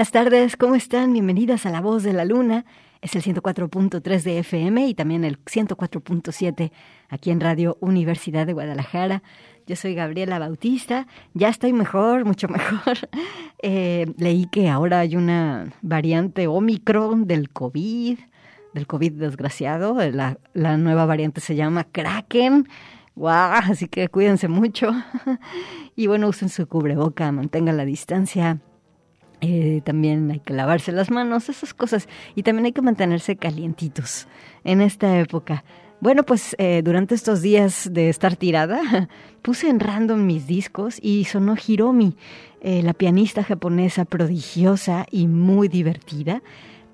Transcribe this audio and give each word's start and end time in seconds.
Buenas 0.00 0.12
tardes, 0.12 0.56
¿cómo 0.56 0.76
están? 0.76 1.12
Bienvenidas 1.12 1.66
a 1.66 1.70
La 1.70 1.82
Voz 1.82 2.02
de 2.02 2.14
la 2.14 2.24
Luna. 2.24 2.64
Es 3.02 3.14
el 3.16 3.22
104.3 3.22 4.22
de 4.22 4.38
FM 4.38 4.86
y 4.86 4.94
también 4.94 5.24
el 5.24 5.38
104.7 5.44 6.72
aquí 7.10 7.30
en 7.30 7.38
Radio 7.38 7.76
Universidad 7.80 8.46
de 8.46 8.54
Guadalajara. 8.54 9.22
Yo 9.66 9.76
soy 9.76 9.94
Gabriela 9.94 10.38
Bautista, 10.38 11.06
ya 11.34 11.50
estoy 11.50 11.74
mejor, 11.74 12.24
mucho 12.24 12.48
mejor. 12.48 12.96
Eh, 13.62 14.06
leí 14.16 14.46
que 14.46 14.70
ahora 14.70 15.00
hay 15.00 15.16
una 15.16 15.70
variante 15.82 16.46
Omicron 16.46 17.26
del 17.26 17.50
COVID, 17.50 18.18
del 18.72 18.86
COVID 18.86 19.12
desgraciado. 19.12 19.98
La, 20.54 20.76
nueva 20.78 21.04
variante 21.04 21.42
se 21.42 21.56
llama 21.56 21.84
Kraken. 21.84 22.66
¡Wow! 23.16 23.28
Así 23.68 23.86
que 23.86 24.08
cuídense 24.08 24.48
mucho. 24.48 24.92
y 25.94 26.06
bueno, 26.06 26.28
usen 26.28 26.48
su 26.48 26.66
cubreboca, 26.66 27.30
mantengan 27.32 27.76
la 27.76 27.84
distancia 27.84 28.62
eh, 29.40 29.80
también 29.84 30.30
hay 30.30 30.40
que 30.40 30.52
lavarse 30.52 30.92
las 30.92 31.10
manos, 31.10 31.48
esas 31.48 31.74
cosas. 31.74 32.08
Y 32.34 32.42
también 32.42 32.66
hay 32.66 32.72
que 32.72 32.82
mantenerse 32.82 33.36
calientitos 33.36 34.26
en 34.64 34.80
esta 34.80 35.18
época. 35.18 35.64
Bueno, 36.00 36.22
pues 36.22 36.56
eh, 36.58 36.80
durante 36.82 37.14
estos 37.14 37.42
días 37.42 37.90
de 37.92 38.08
estar 38.08 38.36
tirada, 38.36 38.80
puse 39.42 39.68
en 39.68 39.80
random 39.80 40.24
mis 40.24 40.46
discos 40.46 40.98
y 41.02 41.24
sonó 41.24 41.56
Hiromi, 41.56 42.16
eh, 42.62 42.82
la 42.82 42.94
pianista 42.94 43.44
japonesa 43.44 44.06
prodigiosa 44.06 45.06
y 45.10 45.26
muy 45.26 45.68
divertida. 45.68 46.42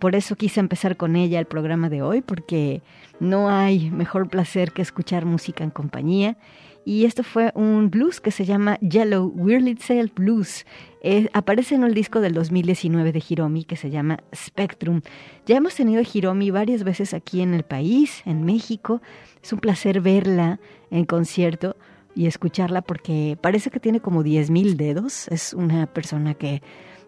Por 0.01 0.15
eso 0.15 0.37
quise 0.37 0.61
empezar 0.61 0.97
con 0.97 1.17
ella 1.17 1.39
el 1.39 1.47
programa 1.47 1.89
de 1.89 2.03
hoy, 2.03 2.21
porque 2.21 2.83
no 3.21 3.49
hay 3.49 3.91
mejor 3.91 4.29
placer 4.29 4.73
que 4.73 4.83
escuchar 4.83 5.25
música 5.25 5.65
en 5.65 5.71
compañía 5.71 6.37
y 6.87 7.05
esto 7.05 7.25
fue 7.25 7.51
un 7.57 7.91
blues 7.91 8.21
que 8.21 8.31
se 8.31 8.45
llama 8.45 8.79
Yellow 8.79 9.33
Wurlitzer 9.35 10.09
Blues. 10.15 10.65
Eh, 11.03 11.29
aparece 11.33 11.75
en 11.75 11.83
el 11.83 11.95
disco 11.95 12.21
del 12.21 12.33
2019 12.33 13.11
de 13.11 13.25
Hiromi 13.29 13.65
que 13.65 13.75
se 13.75 13.91
llama 13.91 14.21
Spectrum. 14.33 15.01
Ya 15.47 15.57
hemos 15.57 15.75
tenido 15.75 16.01
a 16.01 16.05
Hiromi 16.05 16.53
varias 16.53 16.85
veces 16.85 17.13
aquí 17.13 17.41
en 17.41 17.55
el 17.55 17.65
país, 17.65 18.23
en 18.25 18.45
México. 18.45 19.03
Es 19.43 19.53
un 19.53 19.59
placer 19.59 20.01
verla 20.01 20.61
en 20.93 21.07
concierto 21.07 21.77
y 22.15 22.29
escucharla 22.29 22.83
porque 22.83 23.37
parece 23.41 23.71
que 23.71 23.81
tiene 23.81 23.99
como 23.99 24.23
10.000 24.23 24.77
dedos. 24.77 25.27
Es 25.27 25.55
una 25.55 25.87
persona 25.87 26.35
que 26.35 26.63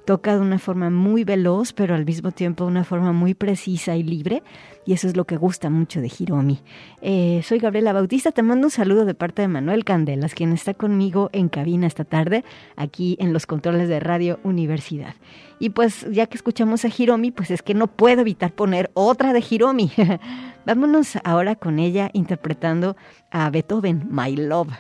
toca 0.08 0.37
de 0.37 0.40
una 0.40 0.58
forma 0.58 0.88
muy 0.88 1.25
veloz, 1.25 1.75
pero 1.75 1.94
al 1.94 2.06
mismo 2.06 2.32
tiempo 2.32 2.64
de 2.64 2.70
una 2.70 2.82
forma 2.82 3.12
muy 3.12 3.34
precisa 3.34 3.94
y 3.94 4.02
libre. 4.02 4.43
Y 4.87 4.94
eso 4.94 5.06
es 5.06 5.19
lo 5.19 5.26
que 5.26 5.37
gusta 5.37 5.69
mucho 5.69 6.00
de 6.00 6.10
Hiromi. 6.19 6.60
Eh, 7.02 7.43
soy 7.44 7.58
Gabriela 7.58 7.93
Bautista, 7.93 8.32
te 8.32 8.43
mando 8.43 8.69
un 8.69 8.70
saludo 8.70 9.05
de 9.05 9.12
parte 9.12 9.43
de 9.43 9.49
Manuel 9.49 9.84
Candelas, 9.84 10.34
quien 10.34 10.55
está 10.55 10.72
conmigo 10.72 11.28
en 11.34 11.50
cabina 11.50 11.87
esta 11.87 12.05
tarde, 12.05 12.43
aquí 12.75 13.19
en 13.20 13.34
los 13.34 13.44
controles 13.44 13.87
de 13.90 14.00
Radio 14.00 14.40
Universidad. 14.44 15.14
Y 15.58 15.70
pues 15.70 16.06
ya 16.11 16.25
que 16.25 16.38
escuchamos 16.38 16.87
a 16.87 16.88
Hiromi, 16.88 17.31
pues 17.31 17.50
es 17.50 17.61
que 17.61 17.75
no 17.75 17.87
puedo 17.87 18.22
evitar 18.22 18.52
poner 18.52 18.90
otra 18.94 19.34
de 19.34 19.44
Hiromi. 19.46 19.93
Vámonos 20.64 21.19
ahora 21.22 21.54
con 21.54 21.78
ella 21.78 22.08
interpretando 22.14 22.96
a 23.31 23.50
Beethoven, 23.50 24.08
My 24.11 24.34
Love. 24.34 24.72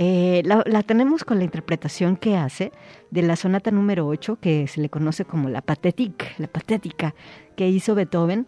Eh, 0.00 0.42
la, 0.44 0.82
tenemos 0.84 1.24
con 1.24 1.38
la 1.38 1.44
interpretación 1.44 2.16
que 2.16 2.36
hace 2.36 2.70
de 3.10 3.22
la 3.22 3.34
sonata 3.34 3.72
número 3.72 4.06
8, 4.06 4.38
que 4.40 4.68
se 4.68 4.80
le 4.80 4.88
conoce 4.88 5.24
como 5.24 5.48
la 5.48 5.60
patética, 5.60 6.26
la 6.38 6.46
patética 6.46 7.16
que 7.56 7.68
hizo 7.68 7.96
Beethoven 7.96 8.46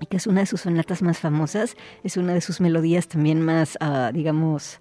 y 0.00 0.06
que 0.06 0.16
es 0.16 0.26
una 0.26 0.40
de 0.40 0.46
sus 0.46 0.62
sonatas 0.62 1.00
más 1.00 1.18
famosas, 1.18 1.76
es 2.02 2.16
una 2.16 2.34
de 2.34 2.40
sus 2.40 2.60
melodías 2.60 3.06
también 3.06 3.40
más, 3.40 3.78
uh, 3.80 4.12
digamos, 4.12 4.80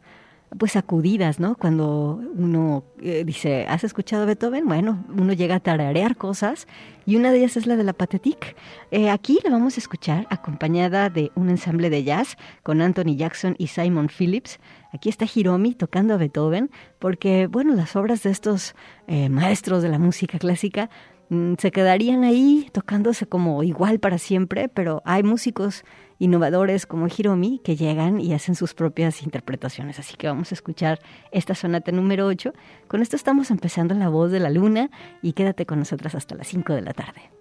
pues 0.58 0.74
sacudidas, 0.74 1.40
¿no? 1.40 1.56
Cuando 1.56 2.22
uno 2.36 2.84
eh, 3.02 3.24
dice, 3.26 3.66
¿has 3.68 3.84
escuchado 3.84 4.26
Beethoven? 4.26 4.68
Bueno, 4.68 5.06
uno 5.10 5.34
llega 5.34 5.56
a 5.56 5.60
tararear 5.60 6.16
cosas 6.16 6.68
y 7.06 7.16
una 7.16 7.32
de 7.32 7.40
ellas 7.40 7.58
es 7.58 7.68
la 7.68 7.76
de 7.76 7.84
la 7.84 7.94
Pathetique. 7.94 8.56
Eh, 8.92 9.10
aquí 9.10 9.40
la 9.44 9.52
vamos 9.52 9.78
a 9.78 9.80
escuchar 9.80 10.28
acompañada 10.30 11.10
de 11.10 11.32
un 11.36 11.50
ensamble 11.50 11.90
de 11.90 12.04
jazz 12.04 12.38
con 12.64 12.82
Anthony 12.82 13.16
Jackson 13.16 13.56
y 13.58 13.68
Simon 13.68 14.10
Phillips. 14.10 14.60
Aquí 14.92 15.10
está 15.10 15.26
Hiromi 15.34 15.74
tocando 15.74 16.14
a 16.14 16.18
Beethoven 16.18 16.70
porque, 17.00 17.48
bueno, 17.48 17.74
las 17.74 17.96
obras 17.96 18.24
de 18.24 18.32
estos 18.32 18.76
eh, 19.08 19.30
maestros 19.30 19.82
de 19.82 19.90
la 19.90 20.00
música 20.00 20.38
clásica 20.40 20.90
se 21.57 21.71
quedarían 21.71 22.23
ahí 22.23 22.69
tocándose 22.71 23.25
como 23.25 23.63
igual 23.63 23.99
para 23.99 24.18
siempre, 24.18 24.69
pero 24.69 25.01
hay 25.06 25.23
músicos 25.23 25.83
innovadores 26.19 26.85
como 26.85 27.07
Hiromi 27.07 27.59
que 27.63 27.75
llegan 27.75 28.21
y 28.21 28.33
hacen 28.33 28.56
sus 28.56 28.73
propias 28.73 29.23
interpretaciones. 29.23 29.99
Así 29.99 30.15
que 30.15 30.27
vamos 30.27 30.51
a 30.51 30.56
escuchar 30.56 30.99
esta 31.31 31.56
sonata 31.56 31.92
número 31.92 32.27
8. 32.27 32.53
Con 32.87 33.01
esto 33.01 33.15
estamos 33.15 33.51
empezando 33.51 33.94
La 33.95 34.09
Voz 34.09 34.31
de 34.31 34.39
la 34.39 34.49
Luna 34.49 34.89
y 35.21 35.33
quédate 35.33 35.65
con 35.65 35.80
nosotras 35.80 36.15
hasta 36.15 36.35
las 36.35 36.47
5 36.47 36.73
de 36.73 36.81
la 36.81 36.94
tarde. 36.94 37.31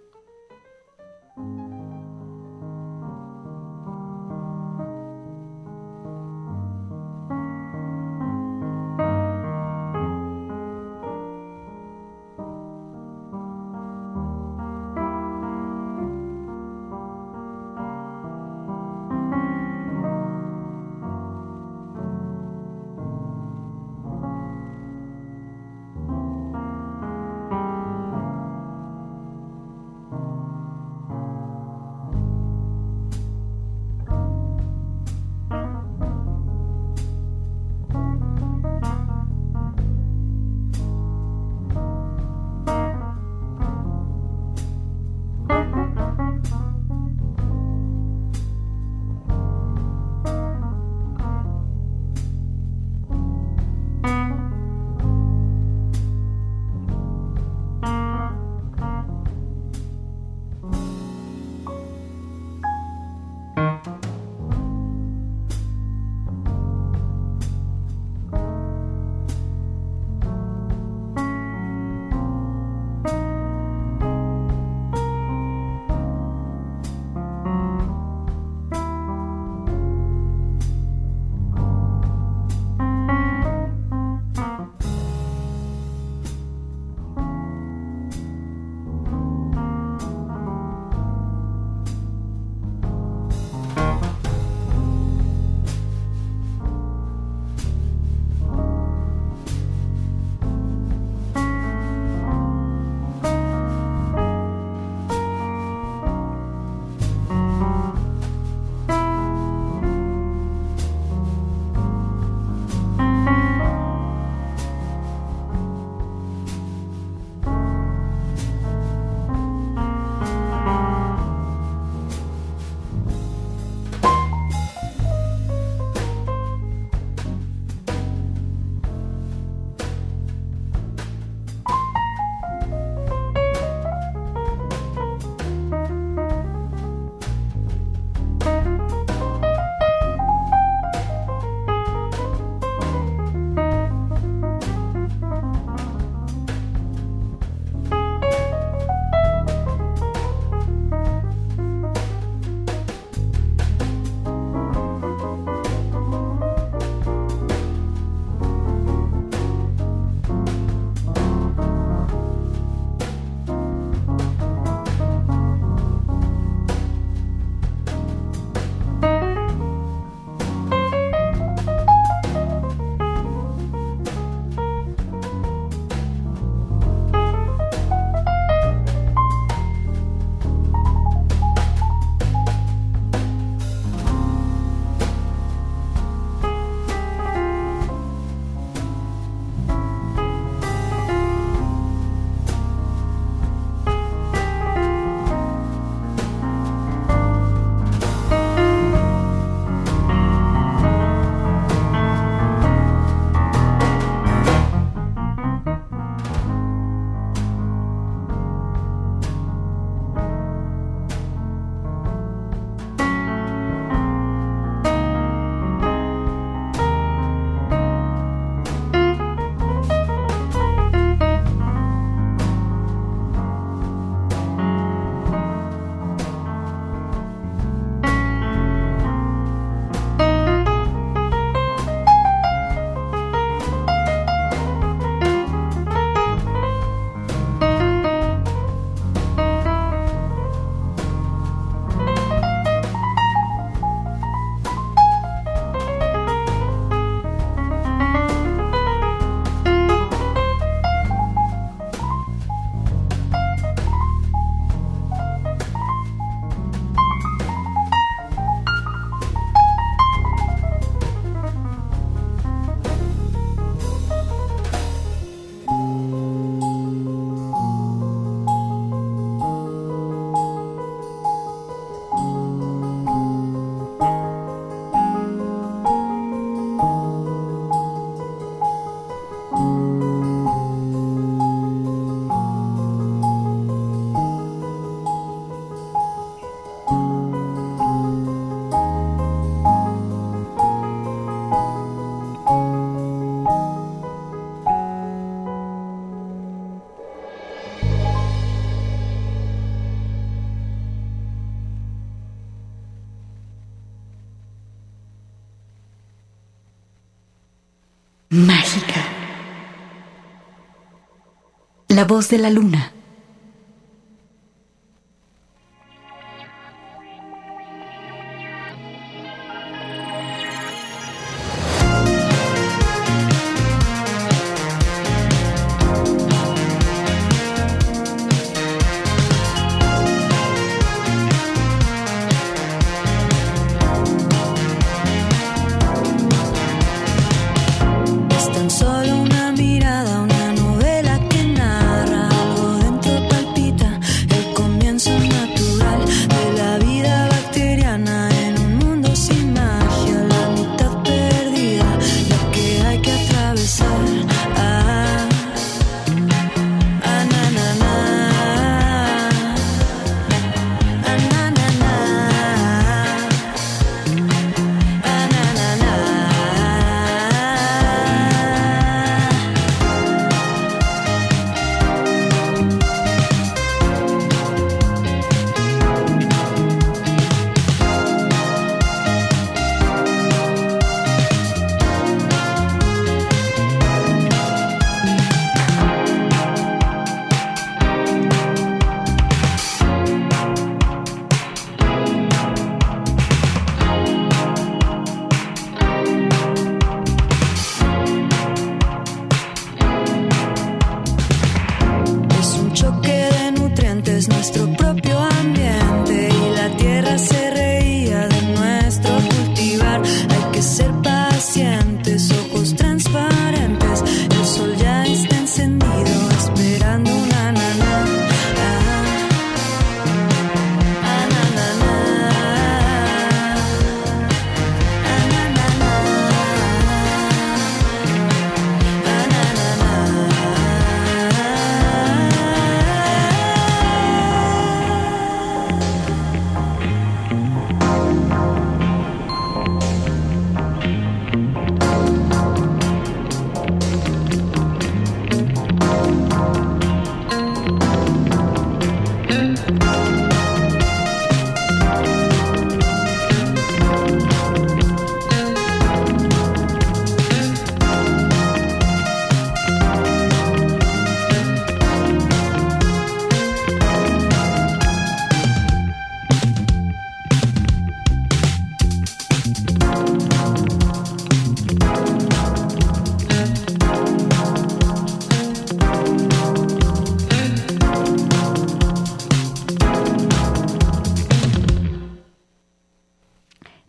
Voz 312.13 312.29
de 312.29 312.37
la 312.37 312.51
luna. 312.51 312.93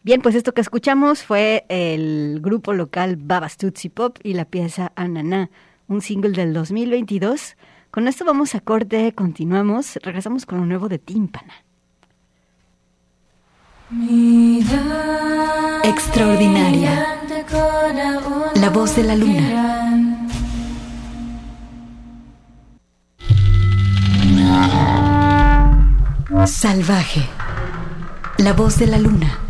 Bien, 0.04 0.22
pues 0.22 0.36
esto 0.36 0.54
que 0.54 0.60
escuchamos 0.60 1.24
fue 1.24 1.66
el 1.70 2.42
grupo 2.42 2.74
local 2.74 3.16
Babas 3.16 3.56
Tutsi 3.56 3.88
Pop 3.88 4.18
y 4.22 4.34
la 4.34 4.44
pieza 4.44 4.92
Ananá, 4.98 5.50
un 5.88 6.02
single 6.02 6.32
del 6.32 6.54
2022. 6.54 7.56
Con 7.90 8.10
esto 8.10 8.26
vamos 8.26 8.54
a 8.54 8.60
corte, 8.60 9.14
continuamos, 9.14 9.98
regresamos 10.04 10.46
con 10.46 10.60
lo 10.60 10.66
nuevo 10.66 10.90
de 10.90 11.00
Tímpana. 11.00 11.54
Extraordinaria. 15.86 17.22
La 18.56 18.70
voz 18.72 18.98
de 18.98 19.04
la 19.04 19.16
luna. 19.16 20.28
Salvaje. 26.46 27.22
La 28.40 28.52
voz 28.52 28.78
de 28.80 28.88
la 28.88 28.98
luna. 28.98 29.43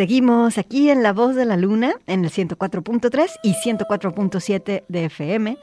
Seguimos 0.00 0.56
aquí 0.56 0.88
en 0.88 1.02
La 1.02 1.12
Voz 1.12 1.36
de 1.36 1.44
la 1.44 1.58
Luna, 1.58 1.92
en 2.06 2.24
el 2.24 2.30
104.3 2.30 3.32
y 3.42 3.52
104.7 3.52 4.84
de 4.88 5.04
FM. 5.04 5.58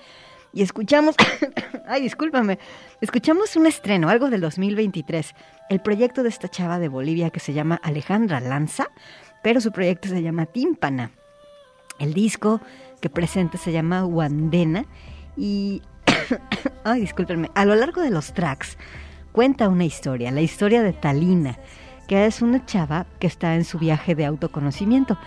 Y 0.54 0.62
escuchamos, 0.62 1.15
ay, 1.88 2.04
discúlpame, 2.04 2.60
escuchamos 3.02 3.56
un 3.56 3.65
estreno, 3.65 4.10
algo 4.10 4.30
del 4.30 4.41
2023, 4.41 5.34
el 5.71 5.80
proyecto 5.80 6.21
de 6.21 6.30
esta 6.30 6.50
chava 6.50 6.78
de 6.78 6.88
Bolivia 6.88 7.32
que 7.32 7.39
se 7.39 7.54
llama 7.54 7.80
Alejandra 7.82 8.39
Lanza, 8.39 8.91
pero 9.41 9.60
su 9.60 9.71
proyecto 9.71 10.08
se 10.08 10.21
llama 10.21 10.45
Tímpana. 10.45 11.10
El 11.97 12.13
disco 12.13 12.62
que 13.02 13.10
presenta 13.10 13.58
se 13.58 13.71
llama 13.71 14.06
Wandena 14.06 14.86
y, 15.36 15.82
ay, 16.84 17.02
discúlpenme, 17.02 17.50
a 17.56 17.65
lo 17.65 17.73
largo 17.73 18.02
de 18.02 18.12
los 18.12 18.34
tracks 18.34 18.78
cuenta 19.32 19.67
una 19.67 19.86
historia, 19.86 20.30
la 20.30 20.41
historia 20.41 20.84
de 20.84 20.93
Talina, 20.93 21.58
que 22.08 22.26
es 22.26 22.41
una 22.41 22.65
chava 22.65 23.06
que 23.20 23.28
está 23.28 23.56
en 23.56 23.65
su 23.65 23.78
viaje 23.78 24.15
de 24.15 24.26
autoconocimiento. 24.26 25.17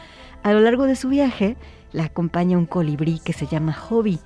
A 0.43 0.53
lo 0.53 0.61
largo 0.61 0.87
de 0.87 0.97
su 0.97 1.09
viaje 1.09 1.57
la 1.93 2.05
acompaña 2.05 2.59
un 2.59 2.66
colibrí 2.66 3.21
que 3.23 3.33
se 3.33 3.47
llama 3.47 3.73
Hobby, 3.73 4.19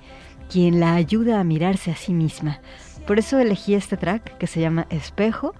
quien 0.49 0.79
la 0.79 0.95
ayuda 0.95 1.39
a 1.39 1.43
mirarse 1.43 1.91
a 1.91 1.95
sí 1.95 2.13
misma. 2.13 2.59
Por 3.05 3.19
eso 3.19 3.39
elegí 3.39 3.75
este 3.75 3.97
track 3.97 4.37
que 4.37 4.47
se 4.47 4.61
llama 4.61 4.87
Espejo. 4.89 5.53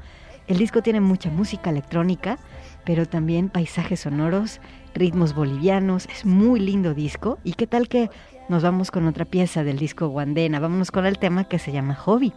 El 0.47 0.57
disco 0.57 0.81
tiene 0.81 1.01
mucha 1.01 1.29
música 1.29 1.69
electrónica, 1.69 2.37
pero 2.85 3.07
también 3.07 3.49
paisajes 3.49 4.01
sonoros, 4.01 4.61
ritmos 4.93 5.35
bolivianos. 5.35 6.07
Es 6.07 6.25
muy 6.25 6.59
lindo 6.59 6.93
disco. 6.93 7.39
¿Y 7.43 7.53
qué 7.53 7.67
tal 7.67 7.87
que 7.87 8.09
nos 8.47 8.63
vamos 8.63 8.91
con 8.91 9.07
otra 9.07 9.25
pieza 9.25 9.63
del 9.63 9.77
disco 9.77 10.07
Guandena? 10.07 10.59
Vámonos 10.59 10.91
con 10.91 11.05
el 11.05 11.17
tema 11.17 11.43
que 11.45 11.59
se 11.59 11.71
llama 11.71 11.95
Hobby 11.95 12.31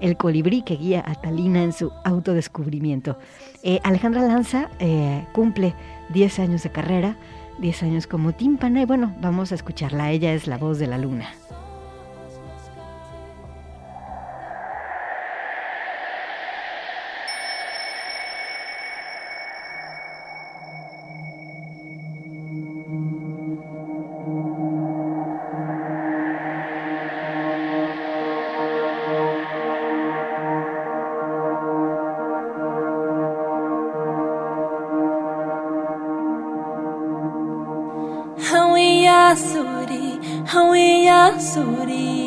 el 0.00 0.16
colibrí 0.16 0.62
que 0.62 0.76
guía 0.76 1.02
a 1.06 1.14
Talina 1.14 1.62
en 1.62 1.72
su 1.72 1.92
autodescubrimiento. 2.04 3.18
Eh, 3.62 3.80
Alejandra 3.84 4.22
Lanza 4.22 4.70
eh, 4.78 5.26
cumple 5.32 5.74
10 6.10 6.38
años 6.38 6.62
de 6.62 6.70
carrera, 6.70 7.16
10 7.58 7.82
años 7.82 8.06
como 8.06 8.32
tímpana 8.32 8.82
y 8.82 8.84
bueno, 8.84 9.14
vamos 9.20 9.52
a 9.52 9.54
escucharla. 9.54 10.10
Ella 10.10 10.32
es 10.32 10.46
la 10.46 10.58
voz 10.58 10.78
de 10.78 10.86
la 10.86 10.98
luna. 10.98 11.30
Suri. 41.38 42.17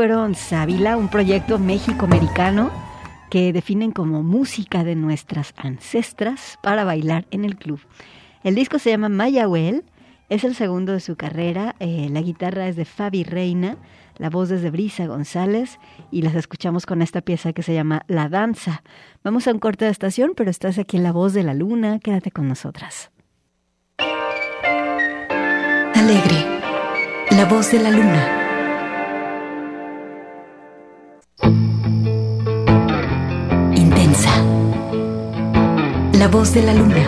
Fueron 0.00 0.34
Sábila, 0.34 0.96
un 0.96 1.08
proyecto 1.08 1.58
México-americano 1.58 2.70
que 3.28 3.52
definen 3.52 3.92
como 3.92 4.22
música 4.22 4.82
de 4.82 4.94
nuestras 4.94 5.52
ancestras 5.58 6.58
para 6.62 6.84
bailar 6.84 7.26
en 7.30 7.44
el 7.44 7.56
club. 7.56 7.80
El 8.42 8.54
disco 8.54 8.78
se 8.78 8.88
llama 8.88 9.10
Mayahuel, 9.10 9.84
es 10.30 10.44
el 10.44 10.54
segundo 10.54 10.94
de 10.94 11.00
su 11.00 11.16
carrera, 11.16 11.76
eh, 11.80 12.08
la 12.10 12.22
guitarra 12.22 12.66
es 12.66 12.76
de 12.76 12.86
Fabi 12.86 13.24
Reina, 13.24 13.76
la 14.16 14.30
voz 14.30 14.50
es 14.50 14.62
de 14.62 14.70
Brisa 14.70 15.04
González 15.04 15.78
y 16.10 16.22
las 16.22 16.34
escuchamos 16.34 16.86
con 16.86 17.02
esta 17.02 17.20
pieza 17.20 17.52
que 17.52 17.62
se 17.62 17.74
llama 17.74 18.00
La 18.08 18.30
Danza. 18.30 18.82
Vamos 19.22 19.46
a 19.48 19.52
un 19.52 19.58
corte 19.58 19.84
de 19.84 19.90
estación, 19.90 20.32
pero 20.34 20.48
estás 20.48 20.78
aquí 20.78 20.96
en 20.96 21.02
La 21.02 21.12
Voz 21.12 21.34
de 21.34 21.42
la 21.42 21.52
Luna, 21.52 21.98
quédate 21.98 22.30
con 22.30 22.48
nosotras. 22.48 23.10
Alegre, 25.94 26.46
la 27.32 27.44
voz 27.44 27.70
de 27.70 27.80
la 27.80 27.90
luna. 27.90 28.39
La 36.20 36.28
voz 36.28 36.52
de 36.52 36.60
la 36.60 36.74
luna. 36.74 37.04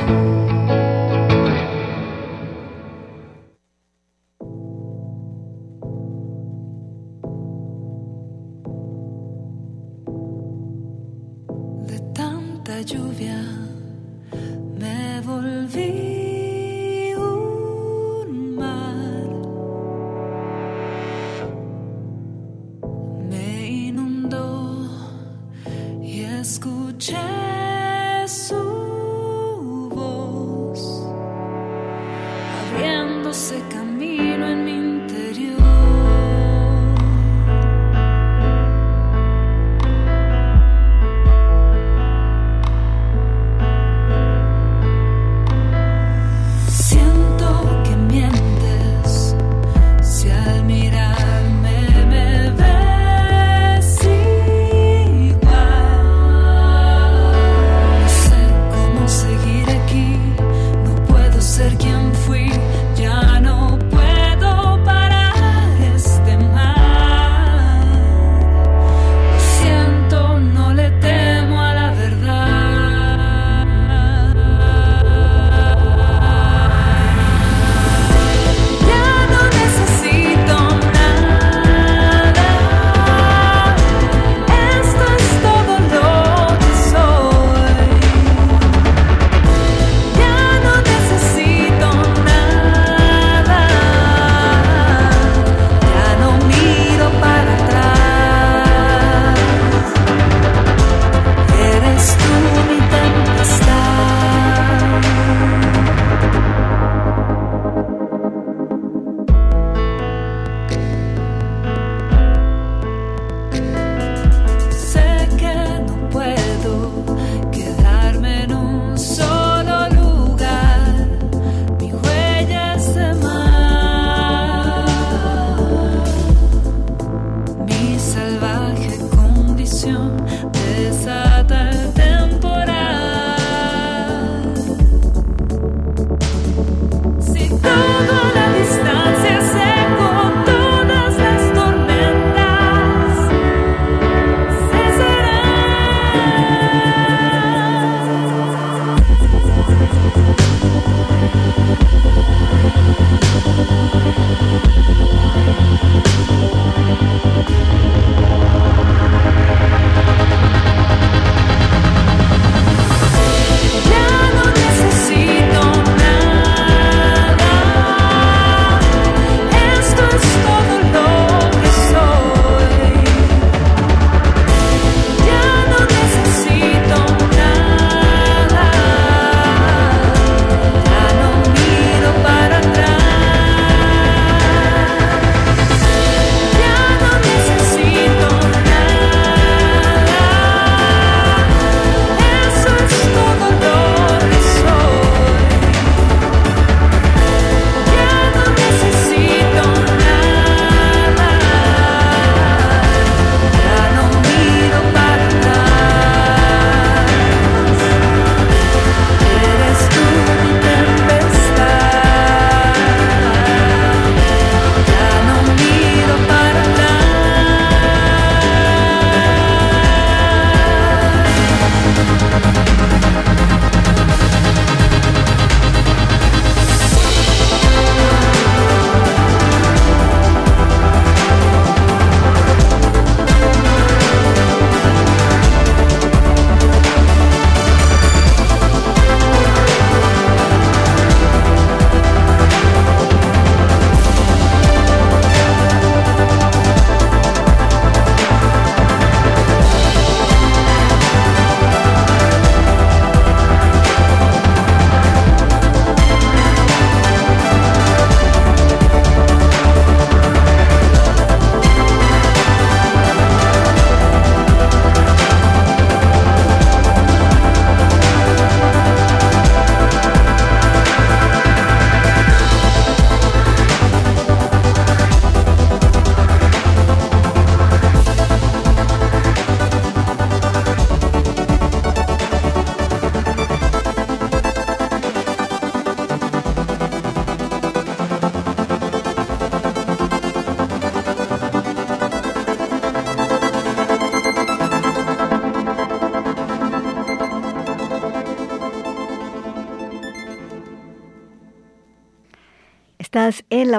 de 11.91 11.99
tanta 12.15 12.81
lluvia 12.81 13.42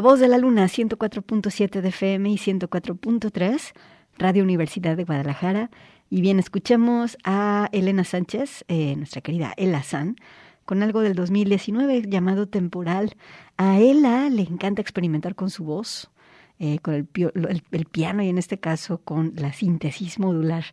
Voz 0.04 0.20
de 0.20 0.28
la 0.28 0.38
Luna, 0.38 0.66
104.7 0.66 1.80
de 1.80 1.88
FM 1.88 2.30
y 2.30 2.36
104.3, 2.36 3.72
Radio 4.18 4.44
Universidad 4.44 4.98
de 4.98 5.06
Guadalajara. 5.06 5.70
Y 6.10 6.20
bien, 6.20 6.40
escuchemos 6.40 7.18
a 7.24 7.70
Elena 7.72 8.04
Sánchez, 8.04 8.66
eh, 8.68 8.98
nuestra 8.98 9.22
querida 9.22 9.54
Ela 9.56 9.82
San, 9.82 10.18
con 10.66 10.84
algo 10.84 11.00
del 11.00 11.16
2019 11.16 12.02
llamado 12.10 12.50
Temporal. 12.50 13.16
A 13.56 13.80
Ela 13.80 14.30
le 14.30 14.42
encanta 14.42 14.82
experimentar 14.82 15.36
con 15.36 15.50
su 15.50 15.64
voz, 15.64 16.12
eh, 16.60 16.80
con 16.80 16.96
el, 16.96 17.64
el, 17.72 17.86
piano 17.86 18.24
y 18.24 18.28
en 18.28 18.38
este 18.38 18.60
caso 18.60 18.98
con 18.98 19.32
la 19.38 19.54
síntesis 19.54 20.20
modular. 20.20 20.66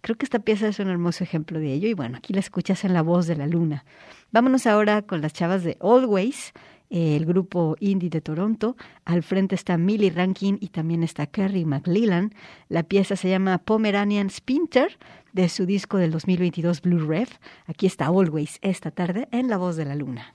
Creo 0.00 0.16
que 0.16 0.26
esta 0.26 0.38
pieza 0.38 0.68
es 0.68 0.78
un 0.78 0.90
hermoso 0.90 1.24
ejemplo 1.24 1.58
de 1.58 1.72
ello 1.72 1.88
y 1.88 1.94
bueno, 1.94 2.18
aquí 2.18 2.32
la 2.32 2.38
escuchas 2.38 2.84
en 2.84 2.94
La 2.94 3.02
Voz 3.02 3.26
de 3.26 3.34
la 3.34 3.48
Luna. 3.48 3.84
Vámonos 4.30 4.68
ahora 4.68 5.02
con 5.02 5.22
las 5.22 5.32
chavas 5.32 5.64
de 5.64 5.76
Always 5.80 6.52
el 6.90 7.26
grupo 7.26 7.76
indie 7.80 8.10
de 8.10 8.20
Toronto. 8.20 8.76
Al 9.04 9.22
frente 9.22 9.54
está 9.54 9.76
Millie 9.78 10.10
Rankin 10.10 10.58
y 10.60 10.68
también 10.68 11.02
está 11.02 11.26
Kerry 11.26 11.64
McLellan. 11.64 12.34
La 12.68 12.82
pieza 12.82 13.16
se 13.16 13.28
llama 13.28 13.58
Pomeranian 13.58 14.30
Spinter 14.30 14.98
de 15.32 15.48
su 15.48 15.66
disco 15.66 15.98
del 15.98 16.10
2022 16.10 16.82
Blue 16.82 17.06
Ref. 17.06 17.38
Aquí 17.66 17.86
está 17.86 18.06
Always 18.06 18.58
esta 18.62 18.90
tarde 18.90 19.28
en 19.32 19.48
La 19.48 19.56
Voz 19.56 19.76
de 19.76 19.84
la 19.84 19.94
Luna. 19.94 20.34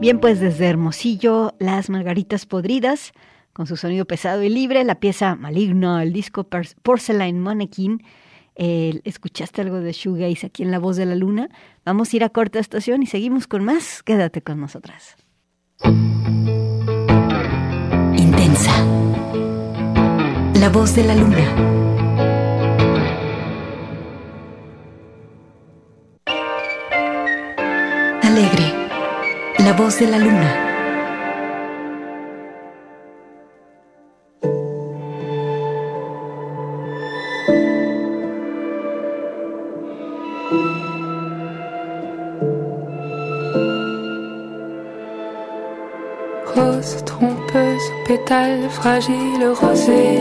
Bien, 0.00 0.18
pues 0.18 0.40
desde 0.40 0.66
Hermosillo, 0.66 1.54
Las 1.58 1.90
Margaritas 1.90 2.46
Podridas, 2.46 3.12
con 3.52 3.66
su 3.66 3.76
sonido 3.76 4.06
pesado 4.06 4.42
y 4.42 4.48
libre, 4.48 4.82
la 4.82 4.94
pieza 4.94 5.34
Maligno, 5.34 6.00
el 6.00 6.14
disco 6.14 6.48
Porcelain 6.82 7.38
Mannequin. 7.38 8.02
¿Escuchaste 8.56 9.60
algo 9.60 9.80
de 9.80 9.92
Shoegaze 9.92 10.46
aquí 10.46 10.62
en 10.62 10.70
La 10.70 10.78
Voz 10.78 10.96
de 10.96 11.04
la 11.04 11.14
Luna? 11.14 11.50
Vamos 11.84 12.12
a 12.12 12.16
ir 12.16 12.24
a 12.24 12.30
corta 12.30 12.58
estación 12.58 13.02
y 13.02 13.06
seguimos 13.06 13.46
con 13.46 13.62
más. 13.62 14.02
Quédate 14.02 14.40
con 14.40 14.58
nosotras. 14.58 15.16
Intensa. 18.16 18.72
La 20.54 20.70
Voz 20.70 20.96
de 20.96 21.04
la 21.04 21.14
Luna. 21.14 21.44
Alegre. 28.22 28.79
La 29.62 29.74
voz 29.74 29.98
de 30.00 30.06
la 30.06 30.16
luna. 30.16 30.52
Rose 46.54 47.04
trompeuse, 47.04 47.92
pétale 48.06 48.68
fragile, 48.70 49.14
rosée. 49.60 50.20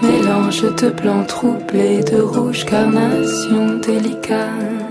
Mélange 0.00 0.62
de 0.76 0.90
blanc 0.90 1.24
troublé, 1.24 2.04
de 2.04 2.20
rouge 2.22 2.64
carnation 2.64 3.78
délicate 3.78 4.81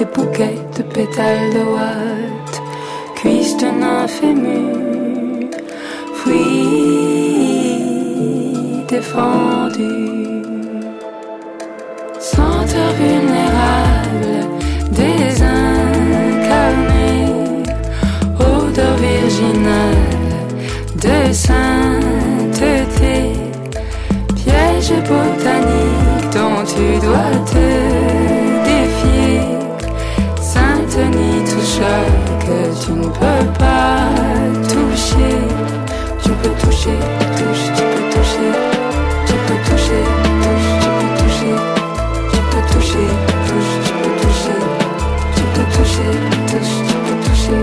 et 0.00 0.04
bouquet 0.04 0.58
de 0.76 0.82
pétales 0.82 1.50
de 1.52 1.60
ouate, 1.72 2.62
cuisse 3.16 3.56
nymphe 3.62 4.22
émue, 4.22 5.50
fruit 6.14 6.98
défendu. 8.88 9.96
Senteur 12.20 12.90
vulnérable, 13.00 14.36
désincarné, 14.92 15.56
odeur 18.38 18.94
virginale 18.96 20.06
de 21.04 21.18
sainteté, 21.32 23.16
piège 24.36 24.94
botanique 25.08 26.26
dont 26.32 26.60
tu 26.64 26.86
dois 27.04 27.34
te 27.50 27.66
peux 33.08 33.46
pas 33.58 34.08
toucher. 34.68 35.34
Tu 36.22 36.30
peux 36.30 36.54
toucher, 36.62 36.98
touche, 37.38 37.64
tu 37.76 37.82
peux 37.92 38.06
toucher, 38.14 38.50
tu 39.26 39.34
peux 39.46 39.60
toucher, 39.68 40.02
touche, 40.44 40.70
tu 40.82 40.88
peux 40.96 41.12
toucher, 41.20 41.56
tu 42.32 42.40
peux 42.50 42.64
toucher, 42.72 43.06
touche, 43.48 43.74
tu 43.84 43.92
peux 44.02 44.14
toucher, 44.22 44.58
tu 45.36 45.42
peux 45.54 45.66
toucher, 45.76 46.10
touche, 46.50 46.76
tu 46.88 46.96
peux 47.04 47.18
toucher. 47.26 47.62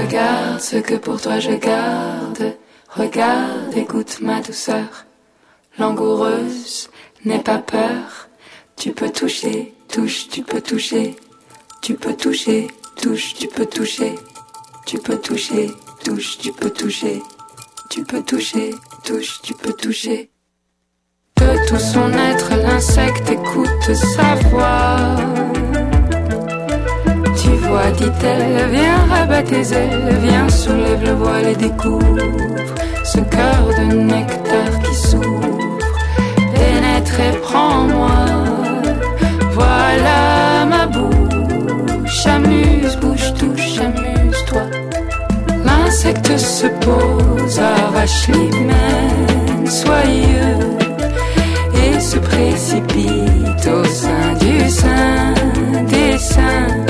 Regarde 0.00 0.60
ce 0.60 0.76
que 0.76 0.94
pour 0.94 1.20
toi 1.20 1.38
je 1.38 1.52
garde. 1.52 2.56
Regarde, 2.96 3.76
écoute 3.76 4.18
ma 4.20 4.40
douceur. 4.40 5.06
Langoureuse, 5.78 6.90
n'aie 7.24 7.38
pas 7.38 7.58
peur. 7.58 8.28
Tu 8.76 8.92
peux 8.92 9.10
toucher, 9.10 9.74
touche, 9.88 10.28
tu 10.28 10.42
peux 10.42 10.60
toucher. 10.60 11.16
Tu 11.82 11.94
peux 11.94 12.14
toucher, 12.14 12.68
touche, 13.00 13.34
tu 13.34 13.46
peux 13.48 13.66
toucher. 13.66 14.14
Tu 14.90 14.98
peux 14.98 15.18
toucher, 15.18 15.70
touche, 16.04 16.38
tu 16.38 16.50
peux 16.50 16.68
toucher. 16.68 17.22
Tu 17.90 18.02
peux 18.02 18.22
toucher, 18.22 18.74
touche, 19.04 19.40
tu 19.40 19.54
peux 19.54 19.72
toucher. 19.72 20.32
De 21.36 21.68
tout 21.68 21.78
son 21.78 22.10
être, 22.12 22.50
l'insecte 22.56 23.30
écoute 23.30 23.94
sa 23.94 24.34
voix. 24.48 25.14
Tu 27.40 27.50
vois, 27.50 27.92
dit-elle, 27.92 28.68
viens 28.72 29.06
rabat 29.08 29.44
tes 29.44 29.72
ailes, 29.72 30.18
viens 30.24 30.48
soulève 30.48 31.04
le 31.04 31.12
voile 31.12 31.46
et 31.50 31.54
découvre 31.54 32.18
ce 33.04 33.20
cœur 33.20 33.68
de 33.78 33.94
nectar 33.94 34.82
qui 34.82 34.94
s'ouvre. 34.96 35.78
Pénètre 36.52 37.20
et 37.20 37.38
prends-moi, 37.42 38.24
voilà 39.52 40.64
ma 40.64 40.86
bouche 40.88 42.26
amuse-toi. 42.26 43.09
L'insecte 45.90 46.38
se 46.38 46.68
pose, 46.68 47.58
arrache 47.58 48.28
l'hymen 48.28 49.66
soyeux 49.66 50.78
et 51.74 51.98
se 51.98 52.16
précipite 52.16 53.66
au 53.66 53.84
sein 53.86 54.34
du 54.40 54.70
sein 54.70 55.34
des 55.88 56.16
seins. 56.16 56.86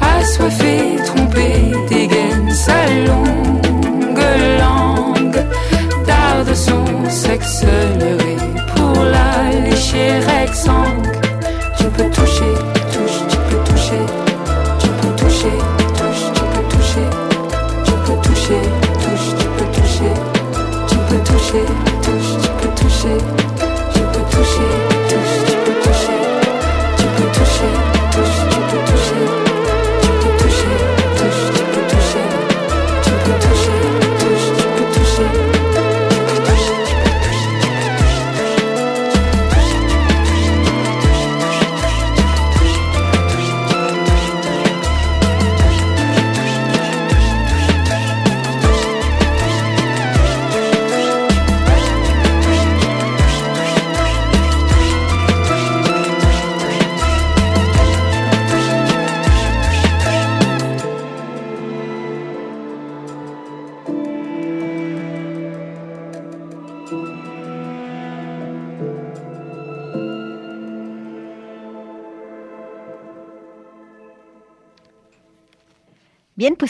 Assoiffé, 0.00 0.96
trompé, 1.06 1.70
dégaine 1.88 2.50
sa 2.50 2.84
longue 3.06 4.24
langue, 4.58 5.44
darde 6.04 6.52
son 6.52 6.84
sexe 7.08 7.62
leurré 8.00 8.36
pour 8.74 9.04
la 9.04 9.68
lécher 9.68 10.18
exsangue. 10.42 11.06
Tu 11.78 11.84
peux 11.84 12.10
toucher, 12.10 12.54
touche, 12.92 13.20
tu 13.28 13.36
peux 13.36 13.62
toucher. 13.70 14.04
touche, 15.16 15.69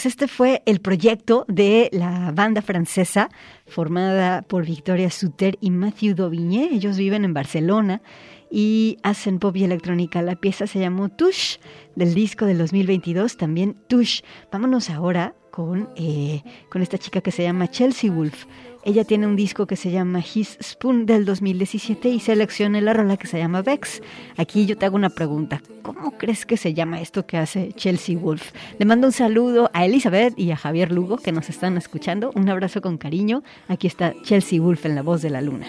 pues 0.01 0.13
este 0.13 0.27
fue 0.27 0.63
el 0.65 0.81
proyecto 0.81 1.45
de 1.47 1.87
la 1.91 2.31
banda 2.31 2.63
francesa 2.63 3.29
formada 3.67 4.41
por 4.41 4.65
Victoria 4.65 5.11
Suter 5.11 5.59
y 5.61 5.69
Matthew 5.69 6.15
Daubigné. 6.15 6.69
Ellos 6.71 6.97
viven 6.97 7.23
en 7.23 7.35
Barcelona 7.35 8.01
y 8.49 8.97
hacen 9.03 9.37
pop 9.37 9.55
y 9.55 9.63
electrónica. 9.63 10.23
La 10.23 10.37
pieza 10.37 10.65
se 10.65 10.79
llamó 10.79 11.09
Touche 11.09 11.59
del 11.95 12.15
disco 12.15 12.47
del 12.47 12.57
2022, 12.57 13.37
también 13.37 13.77
Touche. 13.87 14.23
Vámonos 14.51 14.89
ahora 14.89 15.35
con, 15.51 15.89
eh, 15.95 16.41
con 16.71 16.81
esta 16.81 16.97
chica 16.97 17.21
que 17.21 17.29
se 17.29 17.43
llama 17.43 17.67
Chelsea 17.67 18.11
Wolf. 18.11 18.47
Ella 18.83 19.03
tiene 19.03 19.27
un 19.27 19.35
disco 19.35 19.67
que 19.67 19.75
se 19.75 19.91
llama 19.91 20.21
His 20.21 20.57
Spoon 20.61 21.05
del 21.05 21.23
2017 21.23 22.09
y 22.09 22.19
selecciona 22.19 22.81
la 22.81 22.93
rola 22.93 23.15
que 23.15 23.27
se 23.27 23.37
llama 23.37 23.61
Vex. 23.61 24.01
Aquí 24.37 24.65
yo 24.65 24.75
te 24.75 24.87
hago 24.87 24.95
una 24.95 25.11
pregunta. 25.11 25.61
¿Cómo 25.83 26.17
crees 26.17 26.47
que 26.47 26.57
se 26.57 26.73
llama 26.73 26.99
esto 26.99 27.27
que 27.27 27.37
hace 27.37 27.73
Chelsea 27.73 28.17
Wolf? 28.17 28.51
Le 28.79 28.85
mando 28.85 29.05
un 29.05 29.13
saludo 29.13 29.69
a 29.73 29.85
Elizabeth 29.85 30.33
y 30.37 30.49
a 30.49 30.57
Javier 30.57 30.91
Lugo 30.91 31.17
que 31.17 31.31
nos 31.31 31.49
están 31.49 31.77
escuchando. 31.77 32.31
Un 32.33 32.49
abrazo 32.49 32.81
con 32.81 32.97
cariño. 32.97 33.43
Aquí 33.67 33.85
está 33.85 34.15
Chelsea 34.23 34.59
Wolf 34.59 34.83
en 34.85 34.95
la 34.95 35.03
voz 35.03 35.21
de 35.21 35.29
la 35.29 35.41
luna. 35.41 35.67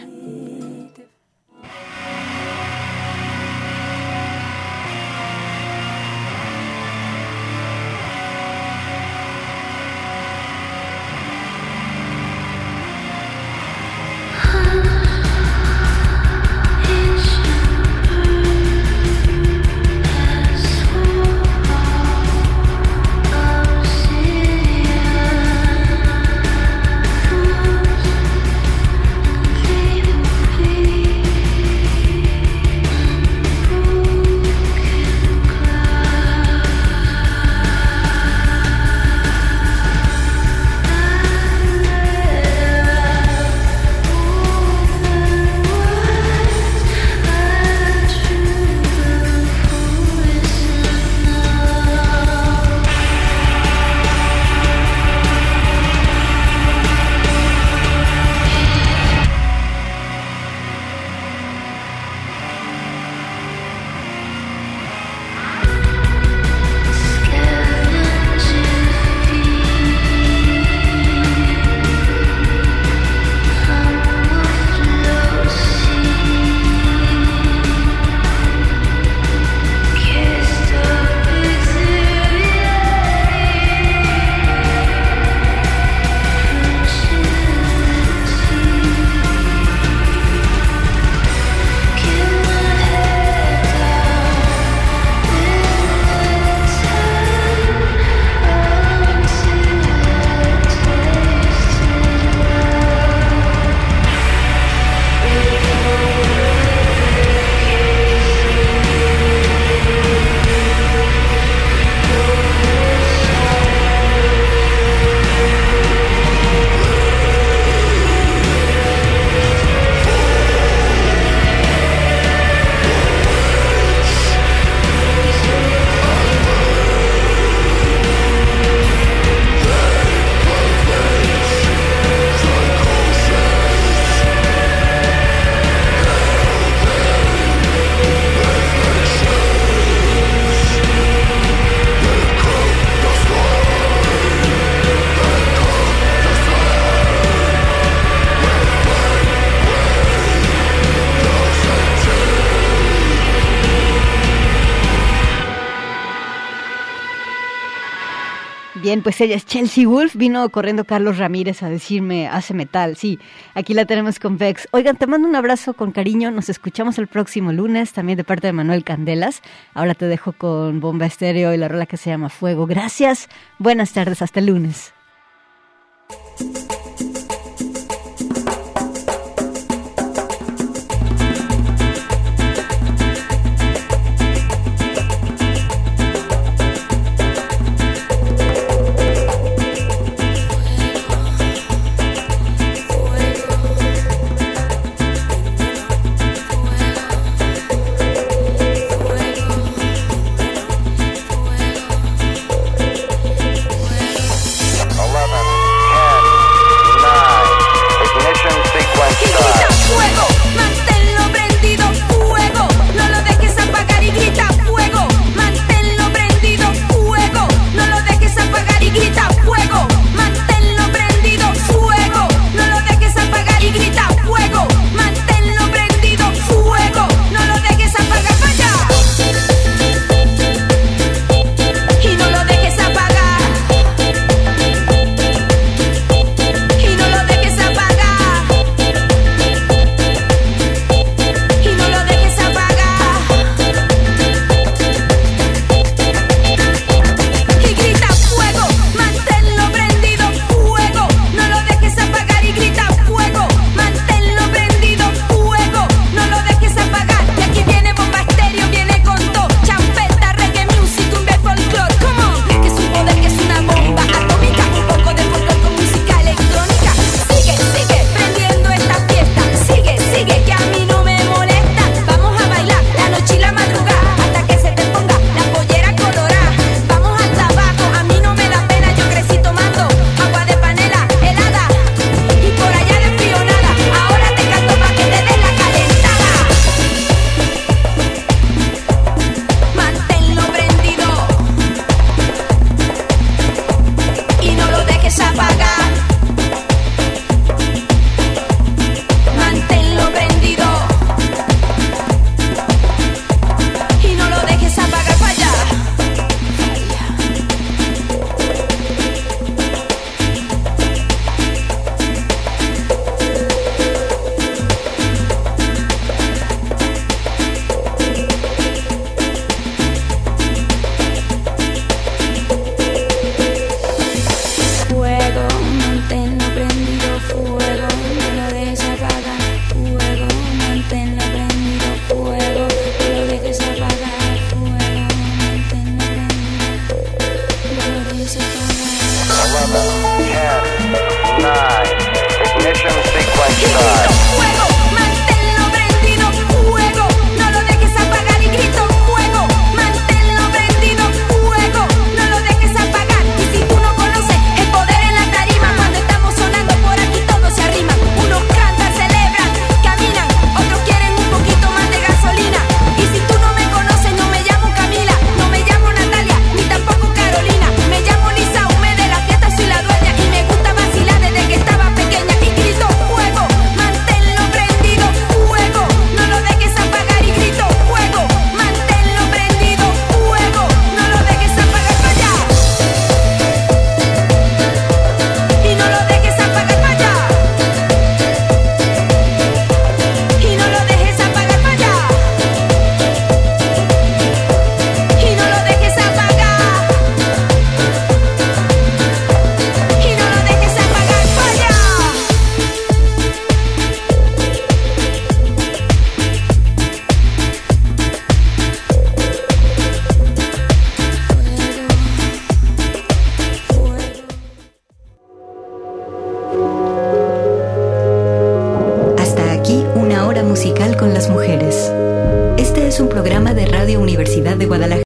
Bien, 158.93 159.03
pues 159.03 159.23
ella 159.23 159.37
es 159.37 159.47
Chelsea 159.47 159.89
Wolf. 159.89 160.17
Vino 160.17 160.47
corriendo 160.51 160.85
Carlos 160.85 161.17
Ramírez 161.17 161.63
a 161.63 161.71
decirme, 161.71 162.29
hace 162.29 162.53
metal. 162.53 162.95
Sí, 162.95 163.19
aquí 163.55 163.73
la 163.73 163.87
tenemos 163.87 164.19
con 164.19 164.37
Vex. 164.37 164.69
Oigan, 164.73 164.99
te 164.99 165.07
mando 165.07 165.27
un 165.27 165.35
abrazo 165.35 165.73
con 165.73 165.93
cariño. 165.93 166.31
Nos 166.31 166.51
escuchamos 166.51 166.99
el 166.99 167.07
próximo 167.07 167.55
lunes, 167.55 167.95
también 167.95 168.19
de 168.19 168.25
parte 168.25 168.49
de 168.49 168.53
Manuel 168.53 168.85
Candelas. 168.85 169.41
Ahora 169.73 169.95
te 169.95 170.05
dejo 170.05 170.33
con 170.33 170.81
Bomba 170.81 171.07
Estéreo 171.07 171.55
y 171.55 171.57
la 171.57 171.69
rola 171.69 171.87
que 171.87 171.97
se 171.97 172.11
llama 172.11 172.29
Fuego. 172.29 172.67
Gracias. 172.67 173.31
Buenas 173.59 173.95
tardes. 173.95 174.21
Hasta 174.21 174.41
el 174.41 174.47
lunes. 174.49 174.93